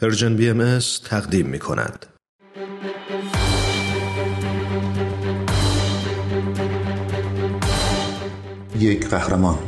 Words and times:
پرژن 0.00 0.36
بی 0.36 0.50
ام 0.50 0.78
تقدیم 1.04 1.46
می 1.46 1.58
کند. 1.58 2.06
یک 8.78 9.08
قهرمان 9.08 9.58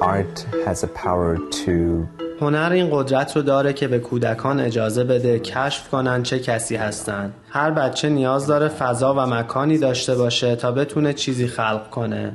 Art 0.00 0.46
has 0.64 0.84
a 0.84 0.88
power 0.88 1.38
to 1.64 2.08
هنر 2.40 2.70
این 2.72 2.88
قدرت 2.92 3.36
رو 3.36 3.42
داره 3.42 3.72
که 3.72 3.88
به 3.88 3.98
کودکان 3.98 4.60
اجازه 4.60 5.04
بده 5.04 5.38
کشف 5.38 5.88
کنن 5.88 6.22
چه 6.22 6.38
کسی 6.38 6.76
هستن. 6.76 7.32
هر 7.50 7.70
بچه 7.70 8.08
نیاز 8.08 8.46
داره 8.46 8.68
فضا 8.68 9.14
و 9.14 9.20
مکانی 9.20 9.78
داشته 9.78 10.14
باشه 10.14 10.56
تا 10.56 10.72
بتونه 10.72 11.12
چیزی 11.12 11.46
خلق 11.46 11.90
کنه. 11.90 12.32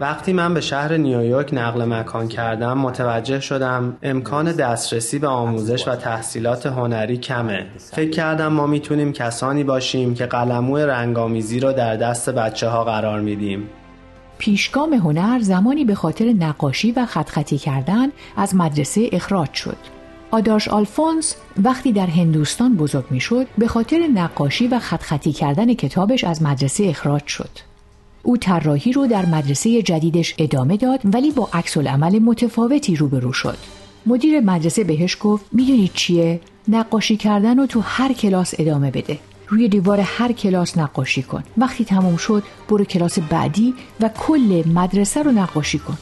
وقتی 0.00 0.32
من 0.32 0.54
به 0.54 0.60
شهر 0.60 0.96
نیویورک 0.96 1.50
نقل 1.52 1.84
مکان 1.84 2.28
کردم 2.28 2.78
متوجه 2.78 3.40
شدم 3.40 3.96
امکان 4.02 4.52
دسترسی 4.52 5.18
به 5.18 5.28
آموزش 5.28 5.88
و 5.88 5.96
تحصیلات 5.96 6.66
هنری 6.66 7.16
کمه. 7.16 7.66
فکر 7.78 8.10
کردم 8.10 8.52
ما 8.52 8.66
می‌تونیم 8.66 9.12
کسانی 9.12 9.64
باشیم 9.64 10.14
که 10.14 10.26
قلمو 10.26 10.76
رنگامیزی 10.76 11.60
رو 11.60 11.72
در 11.72 11.96
دست 11.96 12.30
بچه 12.30 12.68
ها 12.68 12.84
قرار 12.84 13.20
میدیم. 13.20 13.68
پیشگام 14.42 14.92
هنر 14.92 15.40
زمانی 15.40 15.84
به 15.84 15.94
خاطر 15.94 16.24
نقاشی 16.32 16.92
و 16.92 17.06
خطخطی 17.06 17.58
کردن 17.58 18.08
از 18.36 18.54
مدرسه 18.54 19.08
اخراج 19.12 19.52
شد. 19.52 19.76
آدارش 20.30 20.68
آلفونس 20.68 21.36
وقتی 21.62 21.92
در 21.92 22.06
هندوستان 22.06 22.76
بزرگ 22.76 23.04
می 23.10 23.20
شد 23.20 23.46
به 23.58 23.66
خاطر 23.66 23.98
نقاشی 24.14 24.68
و 24.68 24.78
خطخطی 24.78 25.32
کردن 25.32 25.74
کتابش 25.74 26.24
از 26.24 26.42
مدرسه 26.42 26.84
اخراج 26.84 27.26
شد. 27.26 27.48
او 28.22 28.36
طراحی 28.36 28.92
رو 28.92 29.06
در 29.06 29.26
مدرسه 29.26 29.82
جدیدش 29.82 30.34
ادامه 30.38 30.76
داد 30.76 31.00
ولی 31.04 31.30
با 31.30 31.48
عکس 31.52 31.78
عمل 31.78 32.18
متفاوتی 32.18 32.96
روبرو 32.96 33.32
شد. 33.32 33.58
مدیر 34.06 34.40
مدرسه 34.40 34.84
بهش 34.84 35.16
گفت 35.20 35.44
می‌دونی 35.52 35.90
چیه؟ 35.94 36.40
نقاشی 36.68 37.16
کردن 37.16 37.58
رو 37.58 37.66
تو 37.66 37.80
هر 37.80 38.12
کلاس 38.12 38.54
ادامه 38.58 38.90
بده. 38.90 39.18
روی 39.52 39.68
دیوار 39.68 40.00
هر 40.00 40.32
کلاس 40.32 40.78
نقاشی 40.78 41.22
کن. 41.22 41.42
وقتی 41.58 41.84
تمام 41.84 42.16
شد 42.16 42.42
برو 42.68 42.84
کلاس 42.84 43.18
بعدی 43.18 43.74
و 44.00 44.08
کل 44.08 44.62
مدرسه 44.66 45.22
رو 45.22 45.32
نقاشی 45.32 45.78
کن. 45.78 45.98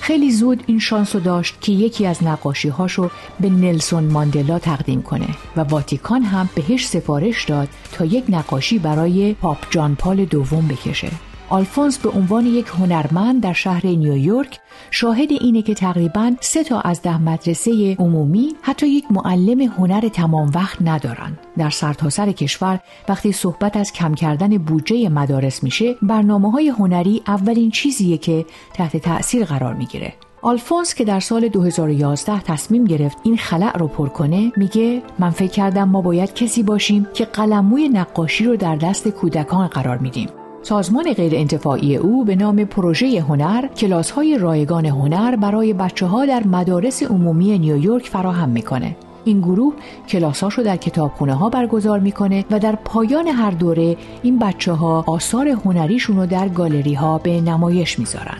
خیلی 0.00 0.32
زود 0.32 0.64
این 0.66 0.78
شانس 0.78 1.14
رو 1.14 1.20
داشت 1.20 1.60
که 1.60 1.72
یکی 1.72 2.06
از 2.06 2.24
نقاشی 2.24 2.68
هاشو 2.68 3.10
به 3.40 3.50
نلسون 3.50 4.04
ماندلا 4.04 4.58
تقدیم 4.58 5.02
کنه 5.02 5.28
و 5.56 5.60
واتیکان 5.60 6.22
هم 6.22 6.48
بهش 6.54 6.86
سفارش 6.86 7.44
داد 7.44 7.68
تا 7.92 8.04
یک 8.04 8.24
نقاشی 8.28 8.78
برای 8.78 9.34
پاپ 9.34 9.58
جان 9.70 9.94
پال 9.94 10.24
دوم 10.24 10.68
بکشه. 10.68 11.10
آلفونس 11.54 11.98
به 11.98 12.10
عنوان 12.10 12.46
یک 12.46 12.66
هنرمند 12.66 13.42
در 13.42 13.52
شهر 13.52 13.86
نیویورک 13.86 14.60
شاهد 14.90 15.32
اینه 15.32 15.62
که 15.62 15.74
تقریبا 15.74 16.32
سه 16.40 16.64
تا 16.64 16.80
از 16.80 17.02
ده 17.02 17.22
مدرسه 17.22 17.96
عمومی 17.98 18.54
حتی 18.62 18.88
یک 18.88 19.04
معلم 19.10 19.60
هنر 19.60 20.08
تمام 20.08 20.50
وقت 20.54 20.82
ندارن. 20.82 21.38
در 21.58 21.70
سرتاسر 21.70 22.26
سر 22.26 22.32
کشور 22.32 22.80
وقتی 23.08 23.32
صحبت 23.32 23.76
از 23.76 23.92
کم 23.92 24.14
کردن 24.14 24.58
بودجه 24.58 25.08
مدارس 25.08 25.62
میشه 25.62 25.94
برنامه 26.02 26.50
های 26.50 26.68
هنری 26.68 27.22
اولین 27.26 27.70
چیزیه 27.70 28.18
که 28.18 28.46
تحت 28.74 28.96
تأثیر 28.96 29.44
قرار 29.44 29.74
می‌گیره. 29.74 30.14
آلفونس 30.42 30.94
که 30.94 31.04
در 31.04 31.20
سال 31.20 31.48
2011 31.48 32.40
تصمیم 32.40 32.84
گرفت 32.84 33.18
این 33.22 33.36
خلأ 33.36 33.78
رو 33.78 33.88
پر 33.88 34.08
کنه 34.08 34.52
میگه 34.56 35.02
من 35.18 35.30
فکر 35.30 35.52
کردم 35.52 35.88
ما 35.88 36.00
باید 36.00 36.34
کسی 36.34 36.62
باشیم 36.62 37.06
که 37.14 37.24
قلموی 37.24 37.88
نقاشی 37.88 38.44
رو 38.44 38.56
در 38.56 38.76
دست 38.76 39.08
کودکان 39.08 39.66
قرار 39.66 39.98
میدیم 39.98 40.28
سازمان 40.64 41.12
غیر 41.12 41.34
انتفاعی 41.34 41.96
او 41.96 42.24
به 42.24 42.36
نام 42.36 42.64
پروژه 42.64 43.20
هنر 43.20 43.66
کلاس 43.66 44.10
های 44.10 44.38
رایگان 44.38 44.86
هنر 44.86 45.36
برای 45.36 45.72
بچه 45.72 46.06
ها 46.06 46.26
در 46.26 46.42
مدارس 46.42 47.02
عمومی 47.02 47.58
نیویورک 47.58 48.08
فراهم 48.08 48.48
می‌کنه. 48.48 48.96
این 49.24 49.40
گروه 49.40 49.74
کلاساشو 50.08 50.62
در 50.62 50.76
کتابخونه 50.76 51.34
ها 51.34 51.48
برگزار 51.48 51.98
می‌کنه 51.98 52.44
و 52.50 52.58
در 52.58 52.78
پایان 52.84 53.26
هر 53.26 53.50
دوره 53.50 53.96
این 54.22 54.38
بچه 54.38 54.72
ها 54.72 55.04
آثار 55.06 55.48
هنریشون 55.48 56.16
رو 56.16 56.26
در 56.26 56.48
گالری 56.48 56.94
ها 56.94 57.18
به 57.18 57.40
نمایش 57.40 57.98
می‌ذارن. 57.98 58.38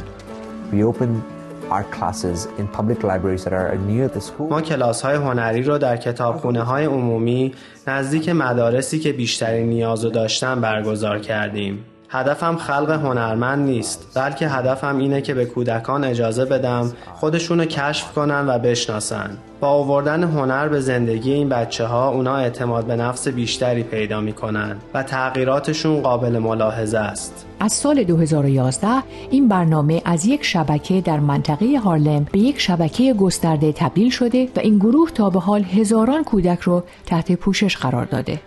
ما 4.50 4.60
کلاس 4.60 5.02
های 5.02 5.16
هنری 5.16 5.62
رو 5.62 5.78
در 5.78 5.96
کتابخونه 5.96 6.62
های 6.62 6.84
عمومی 6.84 7.52
نزدیک 7.86 8.28
مدارسی 8.28 8.98
که 8.98 9.12
بیشترین 9.12 9.68
نیاز 9.68 10.04
رو 10.04 10.10
داشتن 10.10 10.60
برگزار 10.60 11.18
کردیم. 11.18 11.84
هدفم 12.14 12.56
خلق 12.56 12.90
هنرمند 12.90 13.66
نیست 13.66 14.06
بلکه 14.14 14.48
هدفم 14.48 14.96
اینه 14.96 15.20
که 15.20 15.34
به 15.34 15.44
کودکان 15.44 16.04
اجازه 16.04 16.44
بدم 16.44 16.92
خودشونو 17.14 17.64
کشف 17.64 18.12
کنن 18.12 18.48
و 18.48 18.58
بشناسن. 18.58 19.38
با 19.60 19.68
آوردن 19.68 20.24
هنر 20.24 20.68
به 20.68 20.80
زندگی 20.80 21.32
این 21.32 21.48
بچه 21.48 21.86
ها 21.86 22.08
اونا 22.08 22.36
اعتماد 22.36 22.86
به 22.86 22.96
نفس 22.96 23.28
بیشتری 23.28 23.82
پیدا 23.82 24.20
می‌کنن 24.20 24.76
و 24.94 25.02
تغییراتشون 25.02 26.00
قابل 26.00 26.38
ملاحظه 26.38 26.98
است. 26.98 27.46
از 27.60 27.72
سال 27.72 28.04
2011 28.04 28.88
این 29.30 29.48
برنامه 29.48 30.02
از 30.04 30.26
یک 30.26 30.44
شبکه 30.44 31.00
در 31.00 31.20
منطقه 31.20 31.66
هارلم 31.84 32.26
به 32.32 32.38
یک 32.38 32.60
شبکه 32.60 33.14
گسترده 33.14 33.72
تبدیل 33.72 34.10
شده 34.10 34.48
و 34.56 34.60
این 34.60 34.78
گروه 34.78 35.10
تا 35.10 35.30
به 35.30 35.40
حال 35.40 35.62
هزاران 35.62 36.24
کودک 36.24 36.60
رو 36.60 36.82
تحت 37.06 37.32
پوشش 37.32 37.76
قرار 37.76 38.04
داده. 38.04 38.40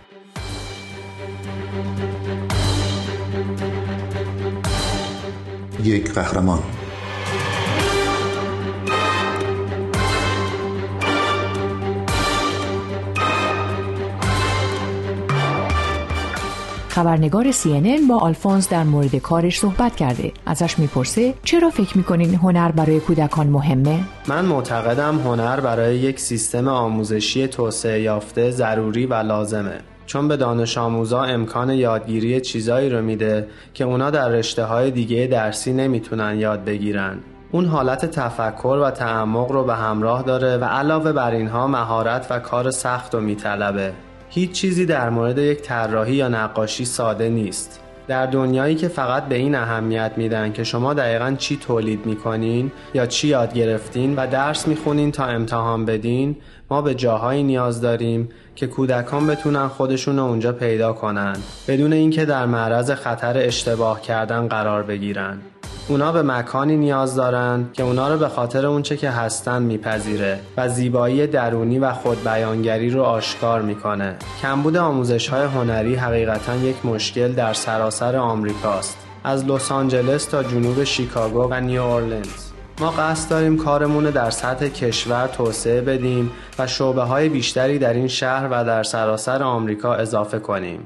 یک 5.88 6.12
قهرمان. 6.12 6.58
خبرنگار 16.88 17.52
CNN 17.52 18.08
با 18.08 18.18
آلفونس 18.18 18.68
در 18.68 18.82
مورد 18.82 19.16
کارش 19.16 19.58
صحبت 19.58 19.96
کرده. 19.96 20.32
ازش 20.46 20.78
می‌پرسه 20.78 21.34
چرا 21.44 21.70
فکر 21.70 21.98
می‌کنین 21.98 22.34
هنر 22.34 22.72
برای 22.72 23.00
کودکان 23.00 23.46
مهمه؟ 23.46 24.00
من 24.28 24.44
معتقدم 24.44 25.18
هنر 25.18 25.60
برای 25.60 25.96
یک 25.98 26.20
سیستم 26.20 26.68
آموزشی 26.68 27.48
توسعه 27.48 28.02
یافته 28.02 28.50
ضروری 28.50 29.06
و 29.06 29.14
لازمه. 29.14 29.80
چون 30.08 30.28
به 30.28 30.36
دانش 30.36 30.78
آموزا 30.78 31.22
امکان 31.22 31.70
یادگیری 31.70 32.40
چیزایی 32.40 32.90
رو 32.90 33.02
میده 33.02 33.48
که 33.74 33.84
اونا 33.84 34.10
در 34.10 34.28
رشته 34.28 34.64
های 34.64 34.90
دیگه 34.90 35.26
درسی 35.26 35.72
نمی‌تونن 35.72 36.38
یاد 36.38 36.64
بگیرن. 36.64 37.18
اون 37.52 37.64
حالت 37.64 38.06
تفکر 38.06 38.80
و 38.82 38.90
تعمق 38.90 39.52
رو 39.52 39.64
به 39.64 39.74
همراه 39.74 40.22
داره 40.22 40.56
و 40.56 40.64
علاوه 40.64 41.12
بر 41.12 41.30
اینها 41.30 41.66
مهارت 41.66 42.26
و 42.30 42.38
کار 42.38 42.70
سخت 42.70 43.14
رو 43.14 43.20
میطلبه. 43.20 43.92
هیچ 44.28 44.52
چیزی 44.52 44.86
در 44.86 45.10
مورد 45.10 45.38
یک 45.38 45.62
طراحی 45.62 46.14
یا 46.14 46.28
نقاشی 46.28 46.84
ساده 46.84 47.28
نیست. 47.28 47.80
در 48.08 48.26
دنیایی 48.26 48.74
که 48.74 48.88
فقط 48.88 49.24
به 49.24 49.34
این 49.34 49.54
اهمیت 49.54 50.12
میدن 50.16 50.52
که 50.52 50.64
شما 50.64 50.94
دقیقا 50.94 51.34
چی 51.38 51.56
تولید 51.56 52.06
می‌کنین 52.06 52.72
یا 52.94 53.06
چی 53.06 53.28
یاد 53.28 53.54
گرفتین 53.54 54.16
و 54.16 54.26
درس 54.26 54.68
می‌خونین 54.68 55.12
تا 55.12 55.24
امتحان 55.24 55.84
بدین 55.84 56.36
ما 56.70 56.82
به 56.82 56.94
جاهایی 56.94 57.42
نیاز 57.42 57.80
داریم 57.80 58.28
که 58.56 58.66
کودکان 58.66 59.26
بتونن 59.26 59.68
خودشون 59.68 60.18
اونجا 60.18 60.52
پیدا 60.52 60.92
کنن 60.92 61.36
بدون 61.68 61.92
اینکه 61.92 62.24
در 62.24 62.46
معرض 62.46 62.90
خطر 62.90 63.38
اشتباه 63.38 64.00
کردن 64.00 64.48
قرار 64.48 64.82
بگیرن 64.82 65.38
اونا 65.88 66.12
به 66.12 66.22
مکانی 66.22 66.76
نیاز 66.76 67.14
دارن 67.14 67.66
که 67.72 67.82
اونا 67.82 68.08
رو 68.08 68.18
به 68.18 68.28
خاطر 68.28 68.66
اونچه 68.66 68.96
که 68.96 69.10
هستن 69.10 69.62
میپذیره 69.62 70.40
و 70.56 70.68
زیبایی 70.68 71.26
درونی 71.26 71.78
و 71.78 71.92
خودبیانگری 71.92 72.90
رو 72.90 73.02
آشکار 73.02 73.62
می‌کنه. 73.62 74.16
کمبود 74.42 74.76
آموزش 74.76 75.28
های 75.28 75.46
هنری 75.46 75.94
حقیقتا 75.94 76.56
یک 76.56 76.86
مشکل 76.86 77.32
در 77.32 77.52
سراسر 77.52 78.16
آمریکاست. 78.16 78.96
از 79.24 79.44
لس 79.44 79.72
آنجلس 79.72 80.24
تا 80.24 80.42
جنوب 80.42 80.84
شیکاگو 80.84 81.48
و 81.50 81.60
نیو 81.60 81.82
اورلینز. 81.82 82.47
ما 82.80 82.90
قصد 82.90 83.30
داریم 83.30 83.56
کارمون 83.56 84.04
رو 84.04 84.10
در 84.10 84.30
سطح 84.30 84.68
کشور 84.68 85.26
توسعه 85.26 85.80
بدیم 85.80 86.30
و 86.58 86.66
شعبه 86.66 87.02
های 87.02 87.28
بیشتری 87.28 87.78
در 87.78 87.92
این 87.92 88.08
شهر 88.08 88.48
و 88.50 88.64
در 88.64 88.82
سراسر 88.82 89.42
آمریکا 89.42 89.94
اضافه 89.94 90.38
کنیم. 90.38 90.80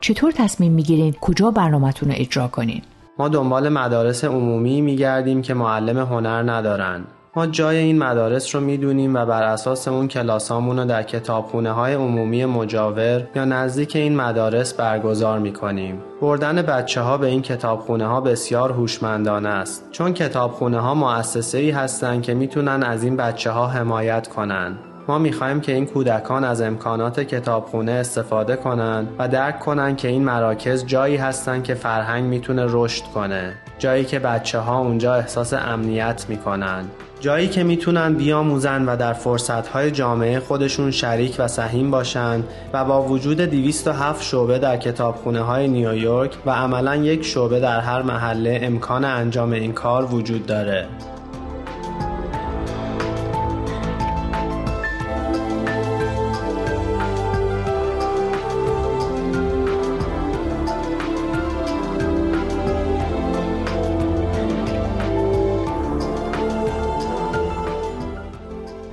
چطور 0.00 0.32
تصمیم 0.32 0.72
می‌گیرین 0.72 1.14
کجا 1.20 1.50
برنامهتون 1.50 2.08
رو 2.08 2.14
اجرا 2.18 2.48
کنین؟ 2.48 2.82
ما 3.18 3.28
دنبال 3.28 3.68
مدارس 3.68 4.24
عمومی 4.24 4.80
میگردیم 4.80 5.42
که 5.42 5.54
معلم 5.54 5.98
هنر 5.98 6.52
ندارن 6.52 7.04
ما 7.36 7.46
جای 7.46 7.76
این 7.76 7.98
مدارس 7.98 8.54
رو 8.54 8.60
می‌دونیم 8.60 9.14
و 9.14 9.26
بر 9.26 9.42
اساس 9.42 9.88
اون 9.88 10.08
کلاسامون 10.08 10.78
رو 10.78 10.84
در 10.84 11.02
کتابخونه 11.02 11.72
های 11.72 11.94
عمومی 11.94 12.44
مجاور 12.44 13.26
یا 13.34 13.44
نزدیک 13.44 13.96
این 13.96 14.16
مدارس 14.16 14.74
برگزار 14.74 15.38
می‌کنیم. 15.38 16.02
بردن 16.20 16.62
بچه 16.62 17.00
ها 17.00 17.18
به 17.18 17.26
این 17.26 17.42
کتابخونه 17.42 18.06
ها 18.06 18.20
بسیار 18.20 18.72
هوشمندانه 18.72 19.48
است 19.48 19.88
چون 19.90 20.14
کتابخونه 20.14 20.80
ها 20.80 20.94
مؤسسه 20.94 21.58
ای 21.58 21.70
هستند 21.70 22.22
که 22.22 22.34
می‌تونن 22.34 22.82
از 22.82 23.04
این 23.04 23.16
بچه 23.16 23.50
ها 23.50 23.66
حمایت 23.66 24.28
کنن. 24.28 24.78
ما 25.08 25.18
می‌خواهیم 25.18 25.60
که 25.60 25.72
این 25.72 25.86
کودکان 25.86 26.44
از 26.44 26.62
امکانات 26.62 27.20
کتابخونه 27.20 27.92
استفاده 27.92 28.56
کنند 28.56 29.08
و 29.18 29.28
درک 29.28 29.60
کنند 29.60 29.96
که 29.96 30.08
این 30.08 30.24
مراکز 30.24 30.86
جایی 30.86 31.16
هستند 31.16 31.64
که 31.64 31.74
فرهنگ 31.74 32.24
می‌تونه 32.24 32.66
رشد 32.68 33.04
کنه 33.04 33.52
جایی 33.78 34.04
که 34.04 34.18
بچه 34.18 34.58
ها 34.58 34.78
اونجا 34.78 35.14
احساس 35.14 35.52
امنیت 35.52 36.26
می‌کنن 36.28 36.84
جایی 37.20 37.48
که 37.48 37.64
می‌تونن 37.64 38.14
بیاموزن 38.14 38.88
و 38.88 38.96
در 38.96 39.12
فرصتهای 39.12 39.90
جامعه 39.90 40.40
خودشون 40.40 40.90
شریک 40.90 41.36
و 41.38 41.48
سهیم 41.48 41.90
باشن 41.90 42.44
و 42.72 42.84
با 42.84 43.02
وجود 43.02 43.40
207 43.40 44.22
شعبه 44.22 44.58
در 44.58 44.76
کتابخونه 44.76 45.40
های 45.40 45.68
نیویورک 45.68 46.36
و 46.46 46.50
عملا 46.50 46.96
یک 46.96 47.24
شعبه 47.24 47.60
در 47.60 47.80
هر 47.80 48.02
محله 48.02 48.60
امکان 48.62 49.04
انجام 49.04 49.52
این 49.52 49.72
کار 49.72 50.14
وجود 50.14 50.46
داره. 50.46 50.86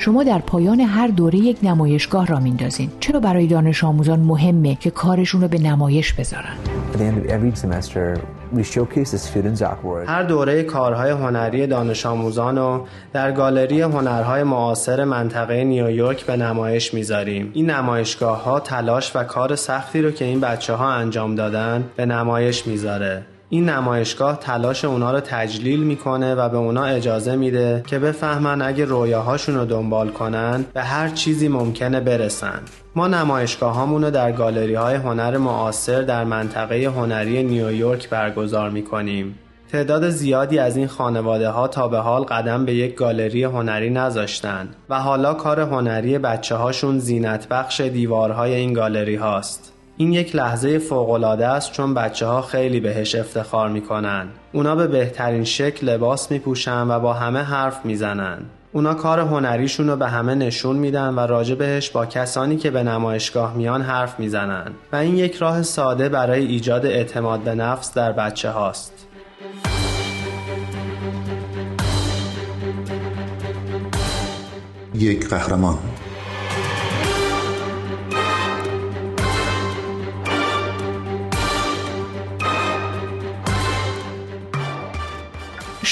شما 0.07 0.23
در 0.23 0.39
پایان 0.39 0.79
هر 0.79 1.07
دوره 1.07 1.39
یک 1.39 1.57
نمایشگاه 1.63 2.27
را 2.27 2.39
میندازین. 2.39 2.89
چرا 2.99 3.19
برای 3.19 3.47
دانش 3.47 3.83
آموزان 3.83 4.19
مهمه 4.19 4.75
که 4.75 4.89
کارشون 4.89 5.41
رو 5.41 5.47
به 5.47 5.59
نمایش 5.59 6.13
بذارن؟ 6.13 6.55
هر 10.05 10.23
دوره 10.23 10.63
کارهای 10.63 11.11
هنری 11.11 11.67
دانش 11.67 12.05
آموزان 12.05 12.57
رو 12.57 12.85
در 13.13 13.31
گالری 13.31 13.81
هنرهای 13.81 14.43
معاصر 14.43 15.03
منطقه 15.03 15.63
نیویورک 15.63 16.25
به 16.25 16.37
نمایش 16.37 16.93
می‌ذاریم. 16.93 17.51
این 17.53 17.69
نمایشگاه 17.69 18.43
ها 18.43 18.59
تلاش 18.59 19.15
و 19.15 19.23
کار 19.23 19.55
سختی 19.55 20.01
رو 20.01 20.11
که 20.11 20.25
این 20.25 20.39
بچه 20.39 20.73
ها 20.73 20.91
انجام 20.91 21.35
دادن 21.35 21.83
به 21.95 22.05
نمایش 22.05 22.67
می‌ذاره. 22.67 23.23
این 23.49 23.69
نمایشگاه 23.69 24.39
تلاش 24.39 24.85
اونا 24.85 25.11
رو 25.11 25.19
تجلیل 25.19 25.83
می‌کنه 25.83 26.35
و 26.35 26.49
به 26.49 26.57
اونا 26.57 26.85
اجازه 26.85 27.35
میده 27.35 27.83
که 27.87 27.99
بفهمن 27.99 28.61
اگه 28.61 28.85
رویاهاشون 28.85 29.55
رو 29.55 29.65
دنبال 29.65 30.09
کنن 30.09 30.65
به 30.73 30.83
هر 30.83 31.09
چیزی 31.09 31.47
ممکنه 31.47 31.99
برسن 31.99 32.59
ما 32.95 33.07
نمایشگاه 33.07 33.89
رو 33.89 34.11
در 34.11 34.31
گالری 34.31 34.75
های 34.75 34.95
هنر 34.95 35.37
معاصر 35.37 36.01
در 36.01 36.23
منطقه 36.23 36.85
هنری 36.85 37.43
نیویورک 37.43 38.09
برگزار 38.09 38.69
می‌کنیم 38.69 39.39
تعداد 39.71 40.09
زیادی 40.09 40.59
از 40.59 40.77
این 40.77 40.87
خانواده 40.87 41.49
ها 41.49 41.67
تا 41.67 41.87
به 41.87 41.97
حال 41.97 42.23
قدم 42.23 42.65
به 42.65 42.73
یک 42.73 42.95
گالری 42.95 43.43
هنری 43.43 43.89
نذاشتن 43.89 44.69
و 44.89 44.99
حالا 44.99 45.33
کار 45.33 45.59
هنری 45.59 46.17
بچه 46.17 46.55
هاشون 46.55 46.99
زینت 46.99 47.47
بخش 47.47 47.81
دیوارهای 47.81 48.53
این 48.53 48.73
گالری 48.73 49.15
هاست. 49.15 49.76
این 49.99 50.13
یک 50.13 50.35
لحظه 50.35 50.79
فوقالعاده 50.79 51.47
است 51.47 51.71
چون 51.71 51.93
بچه 51.93 52.25
ها 52.25 52.41
خیلی 52.41 52.79
بهش 52.79 53.15
افتخار 53.15 53.69
می‌کنن. 53.69 54.27
اونا 54.53 54.75
به 54.75 54.87
بهترین 54.87 55.43
شکل 55.43 55.89
لباس 55.89 56.31
میپوشن 56.31 56.87
و 56.87 56.99
با 56.99 57.13
همه 57.13 57.39
حرف 57.39 57.85
می‌زنن. 57.85 58.37
اونا 58.71 58.93
کار 58.93 59.19
هنریشون 59.19 59.87
رو 59.87 59.95
به 59.95 60.07
همه 60.07 60.35
نشون 60.35 60.75
میدن 60.75 61.13
و 61.13 61.19
راجع 61.19 61.55
بهش 61.55 61.89
با 61.89 62.05
کسانی 62.05 62.57
که 62.57 62.71
به 62.71 62.83
نمایشگاه 62.83 63.55
میان 63.55 63.81
حرف 63.81 64.19
می‌زنن 64.19 64.71
و 64.91 64.95
این 64.95 65.17
یک 65.17 65.35
راه 65.35 65.61
ساده 65.61 66.09
برای 66.09 66.45
ایجاد 66.45 66.85
اعتماد 66.85 67.39
به 67.39 67.55
نفس 67.55 67.93
در 67.93 68.11
بچه 68.11 68.49
هاست. 68.49 69.07
یک 74.93 75.29
قهرمان 75.29 75.77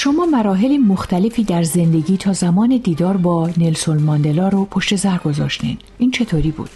شما 0.06 0.26
مراحل 0.26 0.76
مختلفی 0.76 1.44
در 1.44 1.62
زندگی 1.62 2.16
تا 2.16 2.32
زمان 2.32 2.80
دیدار 2.84 3.16
با 3.16 3.50
نلسون 3.58 4.02
ماندلا 4.02 4.48
رو 4.48 4.64
پشت 4.64 4.96
سر 4.96 5.18
گذاشتین. 5.24 5.78
این 5.98 6.10
چطوری 6.10 6.50
بود؟ 6.50 6.70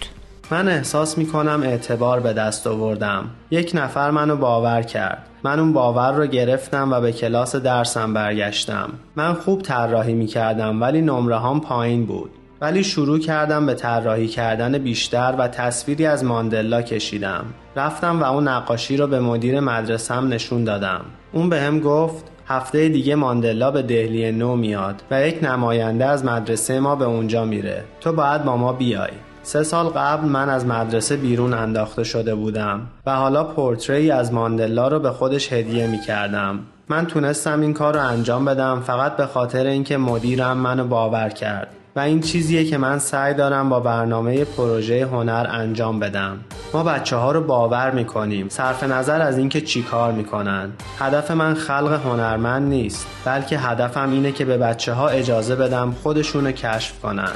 من 0.50 0.68
احساس 0.68 1.18
می 1.18 1.26
کنم 1.26 1.62
اعتبار 1.62 2.20
به 2.20 2.32
دست 2.32 2.66
آوردم. 2.66 3.30
یک 3.50 3.72
نفر 3.74 4.10
منو 4.10 4.36
باور 4.36 4.82
کرد. 4.82 5.26
من 5.44 5.60
اون 5.60 5.72
باور 5.72 6.12
رو 6.12 6.26
گرفتم 6.26 6.92
و 6.92 7.00
به 7.00 7.12
کلاس 7.12 7.56
درسم 7.56 8.14
برگشتم. 8.14 8.90
من 9.16 9.34
خوب 9.34 9.62
طراحی 9.62 10.14
می 10.14 10.26
کردم 10.26 10.80
ولی 10.80 11.02
نمره 11.02 11.40
هم 11.40 11.60
پایین 11.60 12.06
بود. 12.06 12.30
ولی 12.60 12.84
شروع 12.84 13.18
کردم 13.18 13.66
به 13.66 13.74
طراحی 13.74 14.28
کردن 14.28 14.78
بیشتر 14.78 15.34
و 15.38 15.48
تصویری 15.48 16.06
از 16.06 16.24
ماندلا 16.24 16.82
کشیدم. 16.82 17.44
رفتم 17.76 18.20
و 18.20 18.24
اون 18.24 18.48
نقاشی 18.48 18.96
رو 18.96 19.06
به 19.06 19.20
مدیر 19.20 19.60
مدرسم 19.60 20.28
نشون 20.28 20.64
دادم. 20.64 21.00
اون 21.32 21.48
به 21.48 21.60
هم 21.60 21.80
گفت 21.80 22.24
هفته 22.50 22.88
دیگه 22.88 23.14
ماندلا 23.14 23.70
به 23.70 23.82
دهلی 23.82 24.32
نو 24.32 24.56
میاد 24.56 25.02
و 25.10 25.26
یک 25.26 25.44
نماینده 25.44 26.04
از 26.04 26.24
مدرسه 26.24 26.80
ما 26.80 26.96
به 26.96 27.04
اونجا 27.04 27.44
میره. 27.44 27.84
تو 28.00 28.12
باید 28.12 28.44
با 28.44 28.56
ما 28.56 28.72
بیای. 28.72 29.10
سه 29.42 29.62
سال 29.62 29.86
قبل 29.86 30.28
من 30.28 30.48
از 30.48 30.66
مدرسه 30.66 31.16
بیرون 31.16 31.54
انداخته 31.54 32.04
شده 32.04 32.34
بودم 32.34 32.86
و 33.06 33.16
حالا 33.16 33.44
پورتری 33.44 34.10
از 34.10 34.32
ماندلا 34.32 34.88
رو 34.88 35.00
به 35.00 35.10
خودش 35.10 35.52
هدیه 35.52 35.86
می 35.86 36.00
کردم. 36.00 36.58
من 36.88 37.06
تونستم 37.06 37.60
این 37.60 37.74
کار 37.74 37.94
رو 37.94 38.06
انجام 38.06 38.44
بدم 38.44 38.80
فقط 38.80 39.16
به 39.16 39.26
خاطر 39.26 39.66
اینکه 39.66 39.96
مدیرم 39.96 40.56
منو 40.56 40.84
باور 40.84 41.28
کرد. 41.28 41.68
و 41.96 42.00
این 42.00 42.20
چیزیه 42.20 42.64
که 42.64 42.78
من 42.78 42.98
سعی 42.98 43.34
دارم 43.34 43.68
با 43.68 43.80
برنامه 43.80 44.44
پروژه 44.44 45.06
هنر 45.06 45.46
انجام 45.50 46.00
بدم. 46.00 46.38
ما 46.74 46.82
بچه 46.82 47.16
ها 47.16 47.32
رو 47.32 47.40
باور 47.40 47.90
می‌کنیم. 47.90 48.48
صرف 48.48 48.84
نظر 48.84 49.20
از 49.20 49.38
اینکه 49.38 49.60
چی 49.60 49.82
کار 49.82 50.12
می‌کنن. 50.12 50.70
هدف 50.98 51.30
من 51.30 51.54
خلق 51.54 52.00
هنرمند 52.04 52.68
نیست 52.68 53.06
بلکه 53.24 53.58
هدفم 53.58 54.10
اینه 54.10 54.32
که 54.32 54.44
به 54.44 54.58
بچه 54.58 54.92
ها 54.92 55.08
اجازه 55.08 55.56
بدم 55.56 55.94
خودشون 56.02 56.52
کشف 56.52 57.00
کنن. 57.00 57.32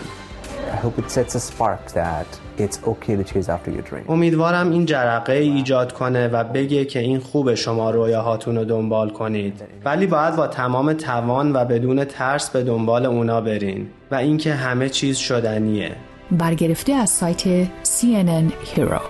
امیدوارم 4.09 4.71
این 4.71 4.87
جرقه 4.87 5.33
ایجاد 5.33 5.93
کنه 5.93 6.29
و 6.29 6.45
بگه 6.45 6.85
که 6.85 6.99
این 6.99 7.19
خوب 7.19 7.55
شما 7.55 7.91
رویاهاتون 7.91 8.57
رو 8.57 8.65
دنبال 8.65 9.11
کنید. 9.11 9.63
ولی 9.85 10.07
باید 10.07 10.37
با 10.37 10.47
تمام 10.47 10.93
توان 10.93 11.53
و 11.53 11.65
بدون 11.65 12.05
ترس 12.05 12.51
به 12.51 12.63
دنبال 12.63 13.07
اونا 13.07 13.41
برین 13.41 13.87
و 14.11 14.15
اینکه 14.15 14.55
همه 14.55 14.89
چیز 14.89 15.17
شدنیه. 15.17 15.97
برگرفته 16.31 16.93
از 16.93 17.11
سایت 17.11 17.65
CNN 17.85 18.53
Hero. 18.77 19.01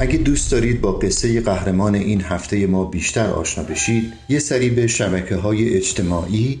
اگه 0.00 0.18
دوست 0.18 0.52
دارید 0.52 0.80
با 0.80 0.92
قصه 0.92 1.40
قهرمان 1.40 1.94
این 1.94 2.20
هفته 2.20 2.66
ما 2.66 2.84
بیشتر 2.84 3.26
آشنا 3.26 3.64
بشید 3.64 4.12
یه 4.28 4.38
سری 4.38 4.70
به 4.70 4.86
شبکه 4.86 5.36
های 5.36 5.76
اجتماعی 5.76 6.60